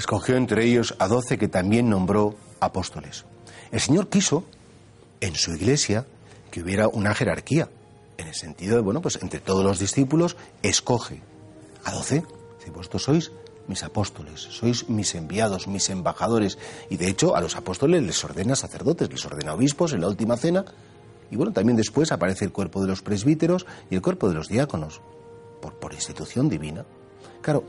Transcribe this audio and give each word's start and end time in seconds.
escogió 0.00 0.36
entre 0.36 0.64
ellos 0.64 0.94
a 0.98 1.08
doce 1.08 1.36
que 1.36 1.46
también 1.46 1.90
nombró 1.90 2.34
apóstoles. 2.58 3.26
El 3.70 3.80
Señor 3.80 4.08
quiso 4.08 4.44
en 5.20 5.34
su 5.36 5.52
iglesia 5.52 6.06
que 6.50 6.62
hubiera 6.62 6.88
una 6.88 7.14
jerarquía, 7.14 7.68
en 8.16 8.26
el 8.26 8.34
sentido 8.34 8.76
de, 8.76 8.82
bueno, 8.82 9.02
pues 9.02 9.18
entre 9.22 9.40
todos 9.40 9.62
los 9.62 9.78
discípulos 9.78 10.36
escoge 10.62 11.20
a 11.84 11.92
doce. 11.92 12.24
Si 12.64 12.70
vosotros 12.70 13.02
sois 13.02 13.30
mis 13.68 13.82
apóstoles, 13.82 14.40
sois 14.40 14.88
mis 14.88 15.14
enviados, 15.14 15.68
mis 15.68 15.90
embajadores. 15.90 16.56
Y 16.88 16.96
de 16.96 17.08
hecho 17.08 17.36
a 17.36 17.42
los 17.42 17.56
apóstoles 17.56 18.02
les 18.02 18.24
ordena 18.24 18.56
sacerdotes, 18.56 19.10
les 19.10 19.24
ordena 19.26 19.52
obispos 19.52 19.92
en 19.92 20.00
la 20.00 20.08
última 20.08 20.38
cena. 20.38 20.64
Y 21.30 21.36
bueno, 21.36 21.52
también 21.52 21.76
después 21.76 22.10
aparece 22.10 22.46
el 22.46 22.52
cuerpo 22.52 22.80
de 22.80 22.88
los 22.88 23.02
presbíteros 23.02 23.66
y 23.90 23.96
el 23.96 24.02
cuerpo 24.02 24.30
de 24.30 24.34
los 24.34 24.48
diáconos, 24.48 25.02
por, 25.60 25.74
por 25.74 25.92
institución 25.92 26.48
divina. 26.48 26.86
Claro, 27.42 27.64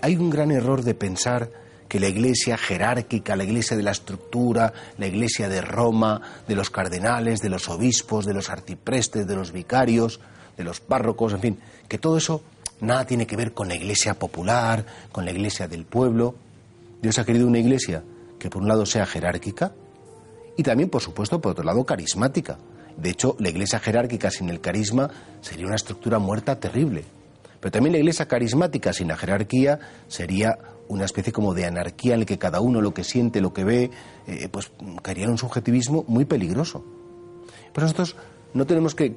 hay 0.00 0.16
un 0.16 0.28
gran 0.28 0.50
error 0.50 0.82
de 0.82 0.94
pensar 0.94 1.67
que 1.88 1.98
la 1.98 2.08
iglesia 2.08 2.58
jerárquica, 2.58 3.34
la 3.34 3.44
iglesia 3.44 3.76
de 3.76 3.82
la 3.82 3.92
estructura, 3.92 4.72
la 4.98 5.06
iglesia 5.06 5.48
de 5.48 5.60
Roma, 5.60 6.20
de 6.46 6.54
los 6.54 6.70
cardenales, 6.70 7.40
de 7.40 7.48
los 7.48 7.68
obispos, 7.68 8.26
de 8.26 8.34
los 8.34 8.50
arciprestes, 8.50 9.26
de 9.26 9.34
los 9.34 9.52
vicarios, 9.52 10.20
de 10.56 10.64
los 10.64 10.80
párrocos, 10.80 11.32
en 11.32 11.40
fin, 11.40 11.58
que 11.88 11.98
todo 11.98 12.18
eso 12.18 12.42
nada 12.80 13.06
tiene 13.06 13.26
que 13.26 13.36
ver 13.36 13.52
con 13.52 13.68
la 13.68 13.74
iglesia 13.74 14.14
popular, 14.14 14.84
con 15.10 15.24
la 15.24 15.30
iglesia 15.30 15.66
del 15.66 15.84
pueblo. 15.84 16.34
Dios 17.00 17.18
ha 17.18 17.24
querido 17.24 17.46
una 17.46 17.58
iglesia 17.58 18.02
que 18.38 18.50
por 18.50 18.62
un 18.62 18.68
lado 18.68 18.84
sea 18.84 19.06
jerárquica 19.06 19.72
y 20.56 20.62
también, 20.62 20.90
por 20.90 21.00
supuesto, 21.00 21.40
por 21.40 21.52
otro 21.52 21.64
lado, 21.64 21.84
carismática. 21.84 22.58
De 22.96 23.10
hecho, 23.10 23.36
la 23.38 23.48
iglesia 23.48 23.78
jerárquica 23.78 24.30
sin 24.30 24.48
el 24.48 24.60
carisma 24.60 25.08
sería 25.40 25.66
una 25.66 25.76
estructura 25.76 26.18
muerta 26.18 26.58
terrible. 26.58 27.04
Pero 27.60 27.70
también 27.70 27.92
la 27.92 27.98
iglesia 27.98 28.26
carismática 28.26 28.92
sin 28.92 29.08
la 29.08 29.16
jerarquía 29.16 29.78
sería 30.08 30.58
una 30.88 31.04
especie 31.04 31.32
como 31.32 31.54
de 31.54 31.66
anarquía 31.66 32.14
en 32.14 32.20
la 32.20 32.26
que 32.26 32.38
cada 32.38 32.60
uno 32.60 32.80
lo 32.80 32.94
que 32.94 33.04
siente, 33.04 33.40
lo 33.40 33.52
que 33.52 33.64
ve, 33.64 33.90
eh, 34.26 34.48
pues 34.50 34.70
caería 35.02 35.24
en 35.24 35.30
un 35.30 35.38
subjetivismo 35.38 36.04
muy 36.08 36.24
peligroso. 36.24 36.84
Pero 37.72 37.84
nosotros 37.84 38.16
no 38.54 38.66
tenemos 38.66 38.94
que, 38.94 39.10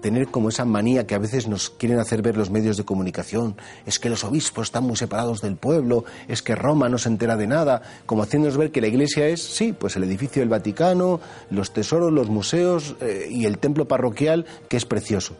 tener 0.00 0.28
como 0.28 0.50
esa 0.50 0.64
manía 0.64 1.06
que 1.06 1.14
a 1.14 1.18
veces 1.18 1.48
nos 1.48 1.70
quieren 1.70 1.98
hacer 1.98 2.22
ver 2.22 2.36
los 2.36 2.50
medios 2.50 2.76
de 2.76 2.84
comunicación. 2.84 3.56
Es 3.86 3.98
que 3.98 4.10
los 4.10 4.24
obispos 4.24 4.68
están 4.68 4.84
muy 4.84 4.96
separados 4.96 5.40
del 5.40 5.56
pueblo, 5.56 6.04
es 6.28 6.42
que 6.42 6.54
Roma 6.54 6.88
no 6.88 6.98
se 6.98 7.08
entera 7.08 7.36
de 7.36 7.46
nada, 7.46 7.82
como 8.06 8.22
haciéndonos 8.22 8.56
ver 8.56 8.70
que 8.70 8.80
la 8.80 8.88
iglesia 8.88 9.26
es, 9.26 9.42
sí, 9.42 9.72
pues 9.72 9.96
el 9.96 10.04
edificio 10.04 10.40
del 10.40 10.50
Vaticano, 10.50 11.20
los 11.50 11.72
tesoros, 11.72 12.12
los 12.12 12.28
museos 12.28 12.96
eh, 13.00 13.26
y 13.30 13.46
el 13.46 13.58
templo 13.58 13.88
parroquial, 13.88 14.44
que 14.68 14.76
es 14.76 14.84
precioso. 14.84 15.34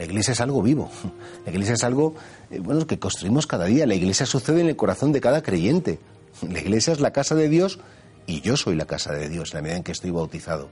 La 0.00 0.06
iglesia 0.06 0.32
es 0.32 0.40
algo 0.40 0.62
vivo, 0.62 0.88
la 1.44 1.52
iglesia 1.52 1.74
es 1.74 1.84
algo 1.84 2.14
eh, 2.50 2.58
bueno, 2.58 2.86
que 2.86 2.98
construimos 2.98 3.46
cada 3.46 3.66
día, 3.66 3.84
la 3.86 3.94
iglesia 3.94 4.24
sucede 4.24 4.62
en 4.62 4.68
el 4.68 4.74
corazón 4.74 5.12
de 5.12 5.20
cada 5.20 5.42
creyente. 5.42 5.98
La 6.40 6.58
iglesia 6.58 6.94
es 6.94 7.00
la 7.00 7.10
casa 7.10 7.34
de 7.34 7.50
Dios 7.50 7.80
y 8.26 8.40
yo 8.40 8.56
soy 8.56 8.76
la 8.76 8.86
casa 8.86 9.12
de 9.12 9.28
Dios 9.28 9.52
en 9.52 9.58
la 9.58 9.62
medida 9.62 9.76
en 9.76 9.82
que 9.82 9.92
estoy 9.92 10.10
bautizado. 10.10 10.70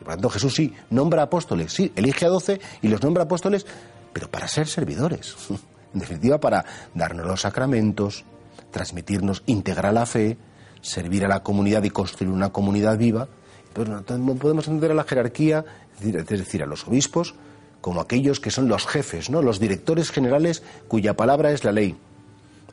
Y 0.00 0.02
por 0.02 0.08
lo 0.08 0.14
tanto 0.14 0.30
Jesús 0.30 0.56
sí, 0.56 0.74
nombra 0.90 1.22
apóstoles, 1.22 1.72
sí, 1.72 1.92
elige 1.94 2.26
a 2.26 2.28
doce 2.28 2.60
y 2.82 2.88
los 2.88 3.00
nombra 3.00 3.22
apóstoles, 3.22 3.64
pero 4.12 4.28
para 4.32 4.48
ser 4.48 4.66
servidores. 4.66 5.36
En 5.94 6.00
definitiva, 6.00 6.38
para 6.40 6.64
darnos 6.92 7.24
los 7.24 7.42
sacramentos, 7.42 8.24
transmitirnos, 8.72 9.44
integrar 9.46 9.94
la 9.94 10.04
fe, 10.04 10.36
servir 10.82 11.24
a 11.24 11.28
la 11.28 11.42
comunidad 11.44 11.84
y 11.84 11.90
construir 11.90 12.32
una 12.32 12.50
comunidad 12.50 12.98
viva. 12.98 13.28
Pero 13.72 14.02
no 14.18 14.34
podemos 14.34 14.66
entender 14.66 14.90
a 14.90 14.94
la 14.94 15.04
jerarquía, 15.04 15.64
es 15.98 16.26
decir, 16.26 16.62
a 16.62 16.66
los 16.66 16.86
obispos, 16.86 17.36
como 17.86 18.00
aquellos 18.00 18.40
que 18.40 18.50
son 18.50 18.66
los 18.66 18.84
jefes, 18.84 19.30
¿no? 19.30 19.42
los 19.42 19.60
directores 19.60 20.10
generales 20.10 20.64
cuya 20.88 21.14
palabra 21.14 21.52
es 21.52 21.62
la 21.62 21.70
ley. 21.70 21.94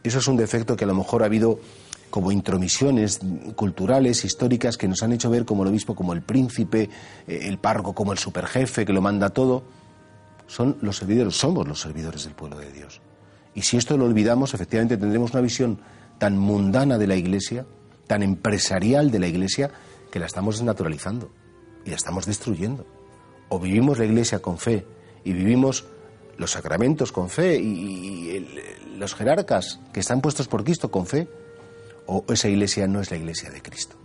Eso 0.04 0.18
es 0.18 0.28
un 0.28 0.38
defecto 0.38 0.76
que 0.76 0.86
a 0.86 0.88
lo 0.88 0.96
mejor 0.96 1.22
ha 1.22 1.28
habido 1.28 1.60
como 2.10 2.32
intromisiones 2.32 3.20
culturales, 3.56 4.26
históricas, 4.26 4.76
que 4.76 4.88
nos 4.88 5.04
han 5.04 5.14
hecho 5.14 5.30
ver 5.30 5.46
como 5.46 5.62
el 5.62 5.70
obispo 5.70 5.94
como 5.94 6.14
el 6.14 6.24
príncipe, 6.24 6.90
eh, 7.28 7.42
el 7.44 7.60
párroco 7.60 7.94
como 7.94 8.12
el 8.12 8.18
superjefe 8.18 8.86
que 8.88 8.92
lo 8.92 9.04
manda 9.04 9.30
todo. 9.30 9.62
Son 10.48 10.78
los 10.82 10.98
servidores, 10.98 11.36
somos 11.36 11.68
los 11.68 11.80
servidores 11.80 12.24
del 12.24 12.34
pueblo 12.34 12.58
de 12.58 12.72
Dios. 12.72 13.00
Y 13.54 13.62
si 13.62 13.78
esto 13.78 13.96
lo 13.98 14.06
olvidamos, 14.06 14.56
efectivamente 14.56 14.98
tendremos 14.98 15.30
una 15.34 15.42
visión 15.42 15.78
tan 16.18 16.40
mundana 16.40 16.98
de 16.98 17.06
la 17.06 17.16
Iglesia, 17.16 17.68
tan 18.08 18.24
empresarial 18.24 19.12
de 19.12 19.20
la 19.20 19.28
Iglesia, 19.28 19.70
que 20.10 20.18
la 20.18 20.26
estamos 20.26 20.56
desnaturalizando 20.56 21.30
y 21.86 21.92
la 21.92 21.98
estamos 21.98 22.26
destruyendo. 22.26 22.88
O 23.50 23.60
vivimos 23.60 24.00
la 24.00 24.06
Iglesia 24.06 24.40
con 24.40 24.58
fe 24.58 24.88
y 25.24 25.34
vivimos 25.34 25.86
los 26.38 26.52
sacramentos 26.52 27.12
con 27.12 27.30
fe 27.30 27.58
y, 27.58 28.48
los 28.98 29.16
jerarcas 29.16 29.80
que 29.92 30.00
están 30.00 30.22
puestos 30.22 30.48
por 30.48 30.64
Cristo 30.64 30.90
con 30.90 31.06
fe, 31.08 31.28
o 32.06 32.24
esa 32.30 32.48
iglesia 32.48 32.88
no 32.88 33.02
es 33.02 33.12
la 33.12 33.18
iglesia 33.18 33.50
de 33.50 33.62
Cristo. 33.62 33.96